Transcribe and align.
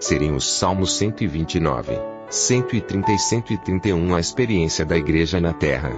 Serem 0.00 0.32
os 0.32 0.48
Salmos 0.48 0.92
129, 0.92 1.98
130 2.30 3.10
e 3.10 3.18
131 3.18 4.14
a 4.14 4.20
experiência 4.20 4.84
da 4.84 4.96
igreja 4.96 5.40
na 5.40 5.52
terra. 5.52 5.90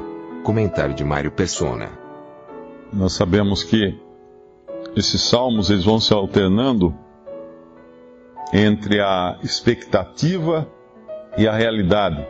Comentário 0.42 0.94
de 0.94 1.04
Mário 1.04 1.30
Persona. 1.30 1.90
Nós 2.90 3.12
sabemos 3.12 3.62
que 3.62 4.00
esses 4.96 5.20
salmos 5.20 5.68
eles 5.68 5.84
vão 5.84 6.00
se 6.00 6.14
alternando 6.14 6.94
entre 8.54 9.00
a 9.00 9.38
expectativa 9.42 10.66
e 11.36 11.46
a 11.46 11.54
realidade. 11.54 12.26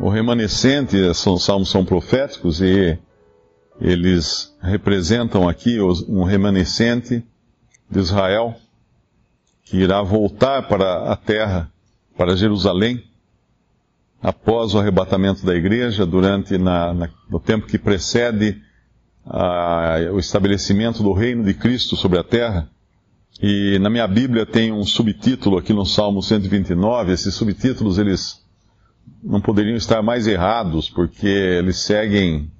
O 0.00 0.08
remanescente, 0.08 0.96
os 0.96 1.44
salmos 1.44 1.70
são 1.70 1.84
proféticos 1.84 2.62
e 2.62 2.98
eles 3.78 4.56
representam 4.62 5.46
aqui 5.46 5.78
um 6.08 6.24
remanescente 6.24 7.22
de 7.90 7.98
Israel 7.98 8.56
que 9.66 9.78
irá 9.78 10.00
voltar 10.00 10.68
para 10.68 11.12
a 11.12 11.16
terra, 11.16 11.70
para 12.16 12.36
Jerusalém, 12.36 13.02
após 14.22 14.74
o 14.74 14.78
arrebatamento 14.78 15.44
da 15.44 15.54
igreja, 15.54 16.06
durante 16.06 16.56
na, 16.56 16.94
na, 16.94 17.10
no 17.28 17.40
tempo 17.40 17.66
que 17.66 17.76
precede 17.76 18.62
a, 19.24 19.96
o 20.12 20.18
estabelecimento 20.20 21.02
do 21.02 21.12
reino 21.12 21.42
de 21.44 21.52
Cristo 21.52 21.96
sobre 21.96 22.18
a 22.18 22.24
terra. 22.24 22.70
E 23.42 23.78
na 23.80 23.90
minha 23.90 24.06
Bíblia 24.06 24.46
tem 24.46 24.72
um 24.72 24.84
subtítulo 24.84 25.58
aqui 25.58 25.72
no 25.72 25.84
Salmo 25.84 26.22
129. 26.22 27.12
Esses 27.12 27.34
subtítulos 27.34 27.98
eles 27.98 28.40
não 29.22 29.40
poderiam 29.40 29.76
estar 29.76 30.00
mais 30.00 30.28
errados, 30.28 30.88
porque 30.88 31.26
eles 31.26 31.80
seguem 31.80 32.50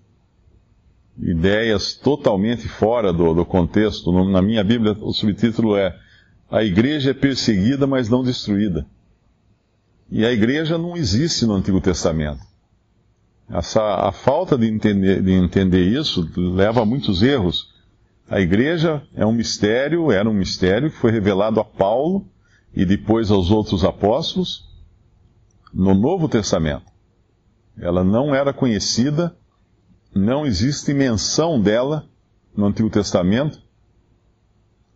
ideias 1.16 1.94
totalmente 1.94 2.68
fora 2.68 3.12
do, 3.12 3.32
do 3.32 3.44
contexto. 3.44 4.12
Na 4.28 4.42
minha 4.42 4.64
Bíblia, 4.64 4.96
o 5.00 5.12
subtítulo 5.12 5.76
é 5.76 5.96
A 6.50 6.62
Igreja 6.62 7.10
é 7.10 7.14
perseguida, 7.14 7.86
mas 7.86 8.08
não 8.08 8.22
destruída. 8.22 8.86
E 10.08 10.24
a 10.24 10.32
igreja 10.32 10.78
não 10.78 10.96
existe 10.96 11.44
no 11.44 11.54
Antigo 11.54 11.80
Testamento. 11.80 12.40
Essa, 13.50 13.82
a 13.82 14.12
falta 14.12 14.56
de 14.56 14.66
entender, 14.66 15.20
de 15.20 15.32
entender 15.32 15.82
isso 15.82 16.28
leva 16.36 16.82
a 16.82 16.86
muitos 16.86 17.22
erros. 17.22 17.74
A 18.28 18.40
igreja 18.40 19.02
é 19.14 19.26
um 19.26 19.32
mistério, 19.32 20.12
era 20.12 20.28
um 20.28 20.34
mistério 20.34 20.90
que 20.90 20.96
foi 20.96 21.10
revelado 21.10 21.58
a 21.58 21.64
Paulo 21.64 22.24
e 22.72 22.84
depois 22.84 23.30
aos 23.32 23.50
outros 23.50 23.84
apóstolos 23.84 24.64
no 25.74 25.92
Novo 25.92 26.28
Testamento. 26.28 26.86
Ela 27.76 28.04
não 28.04 28.32
era 28.32 28.52
conhecida 28.52 29.36
não 30.16 30.46
existe 30.46 30.94
menção 30.94 31.60
dela 31.60 32.08
no 32.56 32.66
Antigo 32.66 32.88
Testamento. 32.88 33.60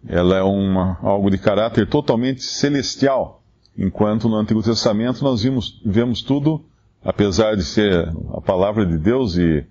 Ela 0.08 0.38
é 0.38 0.42
uma, 0.42 0.98
algo 1.02 1.30
de 1.30 1.38
caráter 1.38 1.86
totalmente 1.88 2.42
celestial, 2.42 3.42
enquanto 3.76 4.28
no 4.28 4.36
Antigo 4.36 4.62
Testamento 4.62 5.22
nós 5.22 5.42
vimos, 5.42 5.80
vemos 5.84 6.22
tudo, 6.22 6.64
apesar 7.04 7.56
de 7.56 7.64
ser 7.64 8.08
a 8.32 8.40
palavra 8.40 8.86
de 8.86 8.96
Deus 8.96 9.36
e 9.36 9.64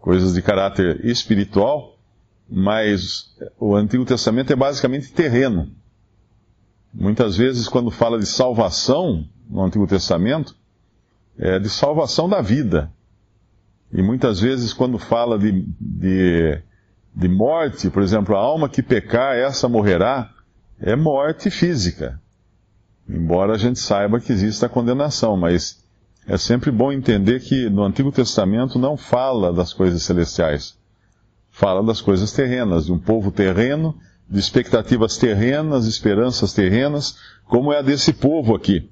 coisas 0.00 0.34
de 0.34 0.42
caráter 0.42 1.04
espiritual, 1.04 1.96
mas 2.48 3.34
o 3.58 3.74
Antigo 3.74 4.04
Testamento 4.04 4.52
é 4.52 4.56
basicamente 4.56 5.12
terreno. 5.12 5.70
Muitas 6.92 7.36
vezes, 7.36 7.68
quando 7.68 7.90
fala 7.90 8.18
de 8.18 8.26
salvação 8.26 9.26
no 9.48 9.64
Antigo 9.64 9.86
Testamento, 9.86 10.54
é 11.36 11.58
de 11.58 11.68
salvação 11.68 12.28
da 12.28 12.40
vida, 12.40 12.92
e 13.92 14.02
muitas 14.02 14.40
vezes, 14.40 14.72
quando 14.72 14.98
fala 14.98 15.38
de, 15.38 15.66
de, 15.80 16.60
de 17.14 17.28
morte, 17.28 17.88
por 17.90 18.02
exemplo, 18.02 18.36
a 18.36 18.40
alma 18.40 18.68
que 18.68 18.82
pecar, 18.82 19.36
essa 19.36 19.68
morrerá, 19.68 20.30
é 20.80 20.96
morte 20.96 21.50
física. 21.50 22.20
Embora 23.08 23.54
a 23.54 23.58
gente 23.58 23.78
saiba 23.78 24.18
que 24.18 24.32
existe 24.32 24.64
a 24.64 24.68
condenação, 24.68 25.36
mas 25.36 25.84
é 26.26 26.36
sempre 26.38 26.70
bom 26.70 26.90
entender 26.90 27.40
que 27.40 27.68
no 27.68 27.84
Antigo 27.84 28.10
Testamento 28.10 28.78
não 28.78 28.96
fala 28.96 29.52
das 29.52 29.72
coisas 29.72 30.02
celestiais. 30.02 30.76
Fala 31.50 31.84
das 31.84 32.00
coisas 32.00 32.32
terrenas, 32.32 32.86
de 32.86 32.92
um 32.92 32.98
povo 32.98 33.30
terreno, 33.30 33.96
de 34.28 34.40
expectativas 34.40 35.16
terrenas, 35.16 35.86
esperanças 35.86 36.52
terrenas, 36.52 37.16
como 37.44 37.72
é 37.72 37.78
a 37.78 37.82
desse 37.82 38.12
povo 38.12 38.54
aqui. 38.54 38.90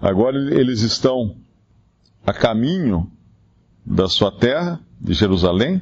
Agora 0.00 0.36
eles 0.36 0.82
estão 0.82 1.36
a 2.26 2.32
caminho 2.32 3.10
da 3.84 4.08
sua 4.08 4.32
terra, 4.32 4.80
de 5.00 5.14
Jerusalém. 5.14 5.80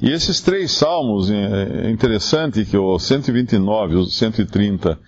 E 0.00 0.10
esses 0.10 0.40
três 0.40 0.72
salmos, 0.72 1.30
é, 1.30 1.86
é 1.86 1.90
interessante 1.90 2.64
que 2.64 2.76
o 2.76 2.98
129, 2.98 3.96
o 3.96 4.06
130 4.06 4.98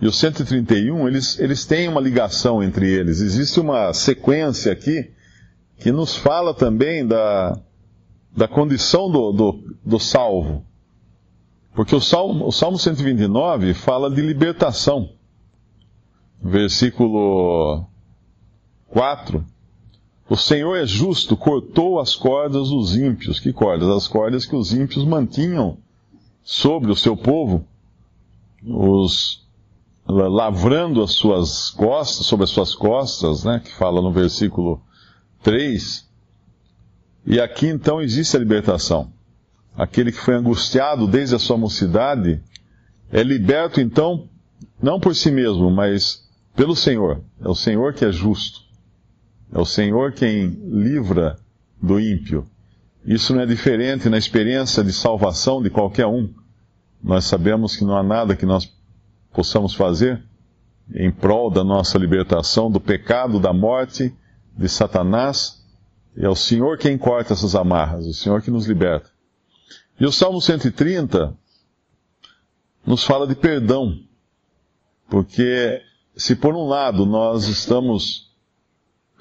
e 0.00 0.06
o 0.06 0.12
131, 0.12 1.06
eles, 1.06 1.38
eles 1.38 1.64
têm 1.64 1.86
uma 1.86 2.00
ligação 2.00 2.60
entre 2.60 2.90
eles. 2.90 3.20
Existe 3.20 3.60
uma 3.60 3.92
sequência 3.92 4.72
aqui 4.72 5.12
que 5.78 5.92
nos 5.92 6.16
fala 6.16 6.52
também 6.52 7.06
da, 7.06 7.56
da 8.36 8.48
condição 8.48 9.08
do, 9.08 9.30
do, 9.32 9.76
do 9.84 10.00
salvo. 10.00 10.66
Porque 11.72 11.94
o 11.94 12.00
salmo, 12.00 12.46
o 12.46 12.50
salmo 12.50 12.78
129 12.78 13.74
fala 13.74 14.10
de 14.10 14.20
libertação. 14.20 15.08
Versículo 16.42 17.86
4 18.88 19.44
o 20.32 20.36
Senhor 20.36 20.76
é 20.76 20.86
justo, 20.86 21.36
cortou 21.36 22.00
as 22.00 22.16
cordas 22.16 22.70
dos 22.70 22.96
ímpios. 22.96 23.38
Que 23.38 23.52
cordas? 23.52 23.86
As 23.90 24.08
cordas 24.08 24.46
que 24.46 24.56
os 24.56 24.72
ímpios 24.72 25.04
mantinham 25.04 25.76
sobre 26.42 26.90
o 26.90 26.96
seu 26.96 27.14
povo, 27.14 27.66
os 28.64 29.46
lavrando 30.06 31.02
as 31.02 31.12
suas 31.12 31.68
costas, 31.68 32.24
sobre 32.24 32.44
as 32.44 32.50
suas 32.50 32.74
costas, 32.74 33.44
né, 33.44 33.60
que 33.62 33.74
fala 33.74 34.00
no 34.00 34.10
versículo 34.10 34.80
3. 35.42 36.08
E 37.26 37.38
aqui 37.38 37.66
então 37.66 38.00
existe 38.00 38.34
a 38.34 38.40
libertação. 38.40 39.12
Aquele 39.76 40.10
que 40.10 40.18
foi 40.18 40.34
angustiado 40.34 41.06
desde 41.06 41.34
a 41.34 41.38
sua 41.38 41.58
mocidade 41.58 42.42
é 43.12 43.22
liberto 43.22 43.82
então, 43.82 44.30
não 44.82 44.98
por 44.98 45.14
si 45.14 45.30
mesmo, 45.30 45.70
mas 45.70 46.26
pelo 46.56 46.74
Senhor. 46.74 47.20
É 47.38 47.48
o 47.50 47.54
Senhor 47.54 47.92
que 47.92 48.06
é 48.06 48.10
justo. 48.10 48.71
É 49.52 49.58
o 49.58 49.66
Senhor 49.66 50.12
quem 50.12 50.46
livra 50.46 51.38
do 51.80 52.00
ímpio. 52.00 52.46
Isso 53.04 53.34
não 53.34 53.42
é 53.42 53.46
diferente 53.46 54.08
na 54.08 54.16
experiência 54.16 54.82
de 54.82 54.92
salvação 54.92 55.62
de 55.62 55.68
qualquer 55.68 56.06
um. 56.06 56.32
Nós 57.02 57.26
sabemos 57.26 57.76
que 57.76 57.84
não 57.84 57.96
há 57.96 58.02
nada 58.02 58.34
que 58.34 58.46
nós 58.46 58.72
possamos 59.32 59.74
fazer 59.74 60.22
em 60.94 61.10
prol 61.10 61.50
da 61.50 61.62
nossa 61.62 61.98
libertação 61.98 62.70
do 62.70 62.80
pecado, 62.80 63.38
da 63.38 63.52
morte, 63.52 64.14
de 64.56 64.68
Satanás. 64.68 65.62
É 66.16 66.28
o 66.28 66.36
Senhor 66.36 66.78
quem 66.78 66.96
corta 66.96 67.34
essas 67.34 67.54
amarras, 67.54 68.06
o 68.06 68.14
Senhor 68.14 68.40
que 68.40 68.50
nos 68.50 68.66
liberta. 68.66 69.10
E 70.00 70.06
o 70.06 70.12
Salmo 70.12 70.40
130 70.40 71.36
nos 72.86 73.04
fala 73.04 73.26
de 73.26 73.34
perdão. 73.34 73.98
Porque 75.10 75.82
se 76.16 76.34
por 76.36 76.54
um 76.54 76.66
lado 76.66 77.04
nós 77.04 77.44
estamos 77.48 78.31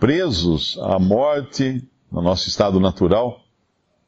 presos 0.01 0.80
à 0.81 0.98
morte, 0.98 1.88
no 2.12 2.24
nosso 2.24 2.50
estado 2.50 2.80
natural, 2.80 3.39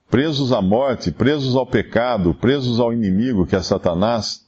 presos 0.09 0.51
à 0.51 0.59
morte, 0.59 1.11
presos 1.11 1.55
ao 1.55 1.67
pecado, 1.67 2.33
presos 2.33 2.79
ao 2.79 2.91
inimigo 2.91 3.45
que 3.45 3.55
é 3.55 3.61
Satanás, 3.61 4.43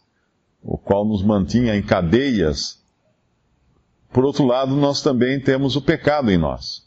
o 0.64 0.76
qual 0.76 1.06
nos 1.06 1.24
mantinha 1.24 1.76
em 1.76 1.84
cadeias. 1.84 2.84
Por 4.12 4.26
outro 4.26 4.44
lado, 4.44 4.76
nós 4.76 5.04
também 5.04 5.40
temos 5.40 5.76
o 5.76 5.82
pecado 5.84 6.32
em 6.32 6.38
nós. 6.38 6.84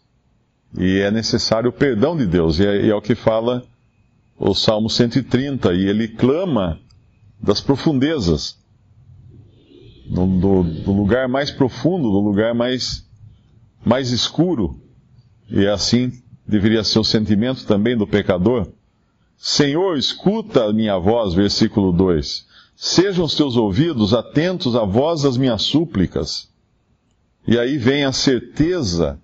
E 0.77 0.99
é 0.99 1.11
necessário 1.13 1.71
o 1.71 1.73
perdão 1.73 2.17
de 2.17 2.27
Deus, 2.27 2.59
e 2.59 2.67
é, 2.67 2.87
e 2.87 2.91
é 2.91 2.95
o 2.97 3.01
que 3.01 3.15
fala 3.15 3.65
o 4.37 4.55
Salmo 4.55 4.91
130, 4.91 5.73
e 5.73 5.87
ele 5.87 6.09
clama 6.09 6.81
das 7.41 7.61
profundezas, 7.61 8.59
do, 10.11 10.27
do, 10.27 10.63
do 10.65 10.93
lugar 10.93 11.29
mais 11.29 11.49
profundo, 11.49 12.11
do 12.11 12.19
lugar 12.19 12.57
mais 12.57 13.08
mais 13.89 14.11
escuro, 14.11 14.79
e 15.49 15.67
assim 15.67 16.13
deveria 16.47 16.85
ser 16.85 16.99
o 16.99 17.05
sentimento 17.05 17.65
também 17.65 17.97
do 17.97 18.07
pecador. 18.07 18.69
Senhor, 19.39 19.97
escuta 19.97 20.65
a 20.65 20.73
minha 20.75 20.99
voz, 20.99 21.33
versículo 21.33 21.91
2. 21.91 22.47
Sejam 22.77 23.25
os 23.25 23.35
teus 23.35 23.57
ouvidos 23.57 24.13
atentos 24.13 24.77
à 24.77 24.85
voz 24.85 25.23
das 25.23 25.39
minhas 25.39 25.63
súplicas. 25.63 26.51
E 27.47 27.59
aí 27.59 27.79
vem 27.79 28.05
a 28.05 28.13
certeza 28.13 29.19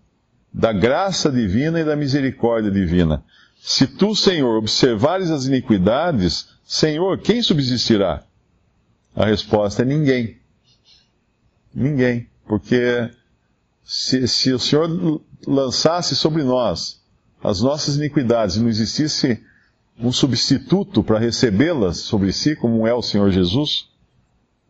da 0.51 0.73
graça 0.73 1.31
divina 1.31 1.81
e 1.81 1.85
da 1.85 1.95
misericórdia 1.95 2.71
divina. 2.71 3.23
Se 3.61 3.87
tu, 3.87 4.17
Senhor, 4.17 4.57
observares 4.57 5.31
as 5.31 5.45
iniquidades, 5.45 6.49
Senhor, 6.65 7.19
quem 7.19 7.43
subsistirá? 7.43 8.25
A 9.15 9.27
resposta 9.27 9.83
é 9.83 9.85
ninguém. 9.85 10.39
Ninguém. 11.75 12.27
Porque 12.47 13.11
se, 13.85 14.27
se 14.27 14.53
o 14.53 14.59
Senhor 14.59 15.21
lançasse 15.47 16.17
sobre 16.17 16.43
nós 16.43 17.03
as 17.43 17.61
nossas 17.61 17.97
iniquidades 17.97 18.57
e 18.57 18.61
não 18.61 18.69
existisse 18.69 19.45
um 19.99 20.11
substituto 20.11 21.05
para 21.05 21.19
recebê-las 21.19 21.99
sobre 21.99 22.33
si, 22.33 22.57
como 22.57 22.87
é 22.87 22.95
o 22.95 23.03
Senhor 23.03 23.31
Jesus, 23.31 23.91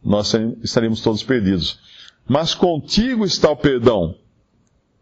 nós 0.03 0.35
estaríamos 0.63 1.01
todos 1.01 1.23
perdidos. 1.23 1.79
Mas 2.27 2.55
contigo 2.55 3.25
está 3.25 3.51
o 3.51 3.57
perdão, 3.57 4.17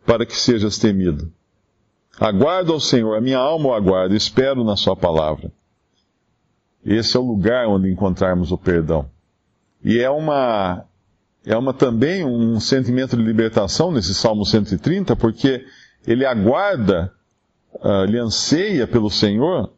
para 0.04 0.26
que 0.26 0.36
sejas 0.36 0.78
temido. 0.78 1.32
Aguardo 2.20 2.72
ao 2.72 2.80
Senhor, 2.80 3.16
a 3.16 3.20
minha 3.20 3.38
alma 3.38 3.70
o 3.70 3.74
aguarda, 3.74 4.14
espero 4.14 4.62
na 4.62 4.76
Sua 4.76 4.94
palavra. 4.94 5.50
Esse 6.84 7.16
é 7.16 7.20
o 7.20 7.26
lugar 7.26 7.66
onde 7.68 7.90
encontrarmos 7.90 8.52
o 8.52 8.58
perdão. 8.58 9.08
E 9.82 9.98
é 9.98 10.10
uma, 10.10 10.84
é 11.44 11.56
uma 11.56 11.74
também 11.74 12.24
um 12.24 12.60
sentimento 12.60 13.16
de 13.16 13.22
libertação 13.22 13.90
nesse 13.90 14.14
Salmo 14.14 14.44
130, 14.44 15.16
porque 15.16 15.64
ele 16.06 16.24
aguarda, 16.24 17.12
uh, 17.74 18.04
ele 18.04 18.18
anseia 18.18 18.86
pelo 18.86 19.10
Senhor 19.10 19.70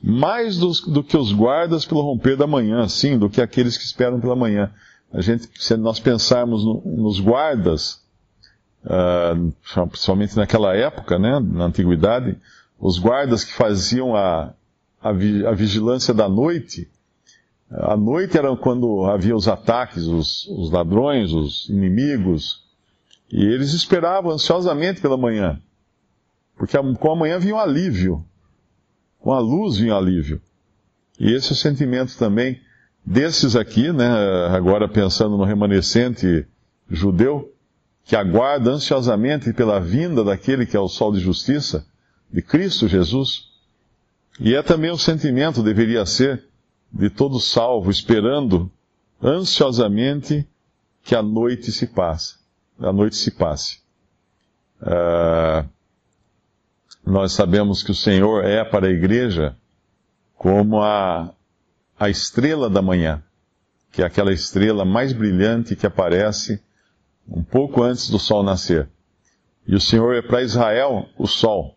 mais 0.00 0.56
do, 0.56 0.70
do, 0.92 1.02
que 1.02 1.16
os 1.16 1.32
guardas 1.32 1.84
pelo 1.84 2.00
romper 2.00 2.36
da 2.36 2.46
manhã, 2.46 2.88
sim, 2.88 3.18
do 3.18 3.28
que 3.28 3.40
aqueles 3.40 3.76
que 3.76 3.84
esperam 3.84 4.20
pela 4.20 4.36
manhã. 4.36 4.70
A 5.12 5.20
gente, 5.20 5.48
se 5.58 5.76
nós 5.76 5.98
pensarmos 5.98 6.64
no, 6.64 6.82
nos 6.84 7.18
guardas, 7.18 8.00
uh, 8.84 9.52
principalmente 9.88 10.36
naquela 10.36 10.76
época, 10.76 11.18
né, 11.18 11.40
na 11.40 11.64
antiguidade, 11.64 12.36
os 12.78 12.98
guardas 12.98 13.42
que 13.42 13.52
faziam 13.52 14.14
a, 14.14 14.52
a, 15.02 15.08
a 15.08 15.52
vigilância 15.52 16.14
da 16.14 16.28
noite, 16.28 16.88
a 17.70 17.96
noite 17.96 18.38
era 18.38 18.54
quando 18.56 19.04
havia 19.04 19.36
os 19.36 19.46
ataques, 19.46 20.06
os, 20.06 20.46
os 20.48 20.70
ladrões, 20.70 21.32
os 21.32 21.68
inimigos, 21.68 22.64
e 23.30 23.44
eles 23.44 23.74
esperavam 23.74 24.32
ansiosamente 24.32 25.00
pela 25.00 25.18
manhã, 25.18 25.60
porque 26.56 26.76
com 26.98 27.12
a 27.12 27.16
manhã 27.16 27.38
vinha 27.38 27.54
um 27.54 27.58
alívio, 27.58 28.24
com 29.18 29.32
a 29.32 29.38
luz 29.38 29.76
vinha 29.76 29.94
um 29.94 29.98
alívio. 29.98 30.40
E 31.20 31.32
esse 31.32 31.50
é 31.50 31.52
o 31.52 31.56
sentimento 31.56 32.16
também 32.16 32.60
desses 33.04 33.54
aqui, 33.54 33.92
né, 33.92 34.08
agora 34.50 34.88
pensando 34.88 35.36
no 35.36 35.44
remanescente 35.44 36.46
judeu, 36.90 37.52
que 38.04 38.16
aguarda 38.16 38.70
ansiosamente 38.70 39.52
pela 39.52 39.78
vinda 39.78 40.24
daquele 40.24 40.64
que 40.64 40.76
é 40.76 40.80
o 40.80 40.88
sol 40.88 41.12
de 41.12 41.20
justiça, 41.20 41.86
de 42.32 42.40
Cristo 42.40 42.88
Jesus. 42.88 43.48
E 44.40 44.54
é 44.54 44.62
também 44.62 44.90
o 44.90 44.96
sentimento, 44.96 45.62
deveria 45.62 46.06
ser, 46.06 46.47
de 46.92 47.10
todo 47.10 47.38
salvo, 47.40 47.90
esperando 47.90 48.70
ansiosamente 49.22 50.46
que 51.02 51.14
a 51.14 51.22
noite 51.22 51.72
se 51.72 51.86
passe. 51.86 52.36
A 52.78 52.92
noite 52.92 53.16
se 53.16 53.30
passe. 53.30 53.80
Uh, 54.80 55.68
nós 57.04 57.32
sabemos 57.32 57.82
que 57.82 57.90
o 57.90 57.94
Senhor 57.94 58.44
é 58.44 58.64
para 58.64 58.86
a 58.86 58.90
igreja 58.90 59.56
como 60.36 60.80
a, 60.80 61.34
a 61.98 62.08
estrela 62.08 62.70
da 62.70 62.80
manhã, 62.80 63.22
que 63.90 64.02
é 64.02 64.06
aquela 64.06 64.32
estrela 64.32 64.84
mais 64.84 65.12
brilhante 65.12 65.74
que 65.74 65.86
aparece 65.86 66.62
um 67.26 67.42
pouco 67.42 67.82
antes 67.82 68.08
do 68.08 68.18
sol 68.18 68.42
nascer. 68.42 68.88
E 69.66 69.74
o 69.74 69.80
Senhor 69.80 70.14
é 70.14 70.22
para 70.22 70.42
Israel 70.42 71.08
o 71.18 71.26
sol, 71.26 71.76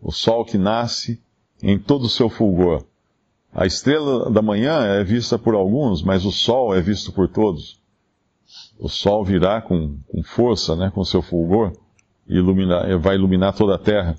o 0.00 0.12
sol 0.12 0.44
que 0.44 0.56
nasce 0.56 1.20
em 1.62 1.78
todo 1.78 2.04
o 2.04 2.10
seu 2.10 2.28
fulgor. 2.28 2.84
A 3.54 3.66
estrela 3.66 4.30
da 4.30 4.40
manhã 4.40 4.82
é 4.84 5.04
vista 5.04 5.38
por 5.38 5.54
alguns, 5.54 6.02
mas 6.02 6.24
o 6.24 6.32
sol 6.32 6.74
é 6.74 6.80
visto 6.80 7.12
por 7.12 7.28
todos. 7.28 7.78
O 8.78 8.88
sol 8.88 9.24
virá 9.24 9.60
com, 9.60 9.98
com 10.08 10.22
força, 10.22 10.74
né, 10.74 10.90
com 10.94 11.04
seu 11.04 11.20
fulgor, 11.20 11.72
e 12.26 12.36
ilumina, 12.36 12.96
vai 12.98 13.16
iluminar 13.16 13.52
toda 13.52 13.74
a 13.74 13.78
terra. 13.78 14.16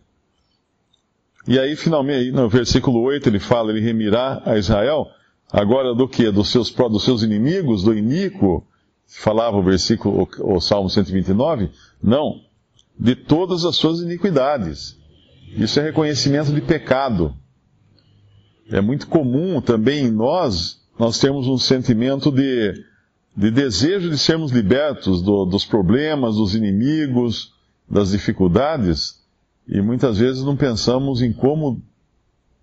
E 1.47 1.59
aí, 1.59 1.75
finalmente, 1.75 2.31
no 2.31 2.47
versículo 2.47 3.01
8, 3.01 3.27
ele 3.27 3.39
fala, 3.39 3.71
ele 3.71 3.81
remirá 3.81 4.41
a 4.45 4.57
Israel, 4.57 5.07
agora 5.51 5.95
do 5.95 6.07
que? 6.07 6.30
Dos 6.31 6.50
seus, 6.50 6.69
dos 6.69 7.03
seus 7.03 7.24
inimigos, 7.24 7.83
do 7.83 7.94
iníquo, 7.94 8.65
falava 9.07 9.57
o 9.57 9.63
versículo, 9.63 10.30
o, 10.39 10.56
o 10.56 10.62
Salmo 10.62 10.89
129? 10.89 11.71
Não. 12.01 12.39
De 12.97 13.15
todas 13.15 13.65
as 13.65 13.75
suas 13.75 14.00
iniquidades. 14.00 14.97
Isso 15.50 15.80
é 15.80 15.83
reconhecimento 15.83 16.53
de 16.53 16.62
pecado. 16.62 17.35
É 18.69 18.81
muito 18.81 19.07
comum 19.07 19.62
também 19.62 20.06
em 20.06 20.12
nós, 20.12 20.81
nós 20.98 21.19
temos 21.19 21.48
um 21.48 21.57
sentimento 21.57 22.31
de, 22.31 22.74
de 23.36 23.51
desejo 23.51 24.10
de 24.10 24.18
sermos 24.18 24.51
libertos 24.51 25.21
do, 25.21 25.45
dos 25.45 25.65
problemas, 25.65 26.36
dos 26.36 26.56
inimigos, 26.56 27.54
das 27.89 28.12
dificuldades, 28.12 29.21
e 29.68 29.81
muitas 29.81 30.18
vezes 30.18 30.44
não 30.44 30.56
pensamos 30.56 31.21
em 31.21 31.31
como 31.31 31.81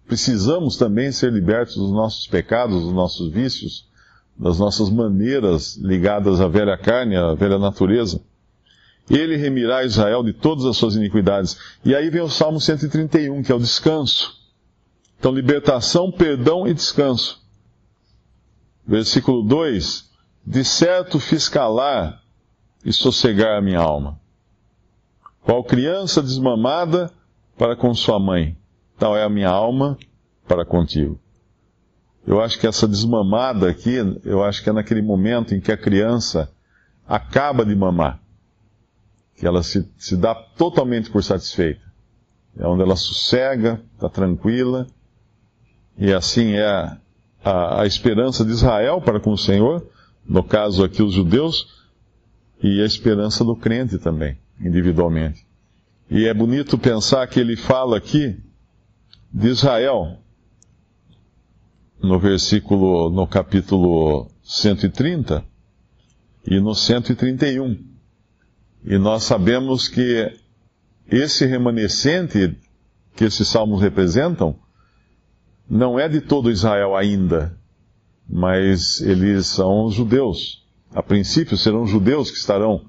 precisamos 0.06 0.76
também 0.76 1.12
ser 1.12 1.32
libertos 1.32 1.76
dos 1.76 1.92
nossos 1.92 2.26
pecados, 2.26 2.82
dos 2.82 2.92
nossos 2.92 3.32
vícios, 3.32 3.88
das 4.36 4.58
nossas 4.58 4.90
maneiras 4.90 5.76
ligadas 5.76 6.40
à 6.40 6.48
velha 6.48 6.76
carne, 6.76 7.14
à 7.14 7.34
velha 7.34 7.58
natureza. 7.58 8.20
Ele 9.08 9.36
remirá 9.36 9.84
Israel 9.84 10.22
de 10.22 10.32
todas 10.32 10.64
as 10.64 10.76
suas 10.76 10.94
iniquidades. 10.94 11.56
E 11.84 11.94
aí 11.94 12.10
vem 12.10 12.22
o 12.22 12.28
Salmo 12.28 12.60
131, 12.60 13.42
que 13.42 13.52
é 13.52 13.54
o 13.54 13.58
descanso. 13.58 14.39
Então, 15.20 15.32
libertação, 15.32 16.10
perdão 16.10 16.66
e 16.66 16.72
descanso. 16.72 17.46
Versículo 18.86 19.42
2: 19.42 20.10
De 20.46 20.64
certo 20.64 21.20
fiz 21.20 21.46
calar 21.46 22.22
e 22.82 22.90
sossegar 22.90 23.58
a 23.58 23.60
minha 23.60 23.78
alma. 23.78 24.18
Qual 25.42 25.62
criança 25.62 26.22
desmamada 26.22 27.12
para 27.58 27.76
com 27.76 27.94
sua 27.94 28.18
mãe, 28.18 28.56
tal 28.98 29.14
é 29.14 29.22
a 29.22 29.28
minha 29.28 29.50
alma 29.50 29.98
para 30.48 30.64
contigo. 30.64 31.20
Eu 32.26 32.40
acho 32.40 32.58
que 32.58 32.66
essa 32.66 32.88
desmamada 32.88 33.68
aqui, 33.68 33.96
eu 34.24 34.42
acho 34.42 34.62
que 34.62 34.70
é 34.70 34.72
naquele 34.72 35.02
momento 35.02 35.54
em 35.54 35.60
que 35.60 35.70
a 35.70 35.76
criança 35.76 36.50
acaba 37.06 37.62
de 37.62 37.76
mamar. 37.76 38.18
Que 39.36 39.46
ela 39.46 39.62
se, 39.62 39.86
se 39.98 40.16
dá 40.16 40.34
totalmente 40.34 41.10
por 41.10 41.22
satisfeita. 41.22 41.82
É 42.56 42.66
onde 42.66 42.82
ela 42.82 42.96
sossega, 42.96 43.82
está 43.94 44.08
tranquila. 44.08 44.86
E 45.98 46.12
assim 46.12 46.52
é 46.52 46.66
a, 47.44 47.82
a, 47.82 47.86
esperança 47.86 48.44
de 48.44 48.52
Israel 48.52 49.00
para 49.00 49.20
com 49.20 49.32
o 49.32 49.38
Senhor, 49.38 49.86
no 50.26 50.42
caso 50.42 50.84
aqui 50.84 51.02
os 51.02 51.12
judeus, 51.12 51.66
e 52.62 52.80
a 52.82 52.84
esperança 52.84 53.44
do 53.44 53.56
crente 53.56 53.98
também, 53.98 54.38
individualmente. 54.60 55.46
E 56.10 56.26
é 56.26 56.34
bonito 56.34 56.76
pensar 56.76 57.26
que 57.26 57.40
ele 57.40 57.56
fala 57.56 57.96
aqui 57.96 58.38
de 59.32 59.48
Israel, 59.48 60.18
no 62.02 62.18
versículo, 62.18 63.10
no 63.10 63.26
capítulo 63.26 64.30
130 64.42 65.44
e 66.46 66.60
no 66.60 66.74
131. 66.74 67.78
E 68.84 68.98
nós 68.98 69.24
sabemos 69.24 69.88
que 69.88 70.32
esse 71.10 71.44
remanescente 71.46 72.56
que 73.14 73.24
esses 73.24 73.48
salmos 73.48 73.80
representam 73.80 74.56
não 75.70 76.00
é 76.00 76.08
de 76.08 76.20
todo 76.20 76.50
Israel 76.50 76.96
ainda, 76.96 77.56
mas 78.28 79.00
eles 79.00 79.46
são 79.46 79.88
judeus. 79.88 80.64
A 80.92 81.00
princípio 81.00 81.56
serão 81.56 81.86
judeus 81.86 82.28
que 82.28 82.36
estarão 82.36 82.86